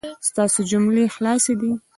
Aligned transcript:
ستاسو 0.27 0.59
جملې 0.71 1.03
خلاصې 1.15 1.53
دي 1.61 1.71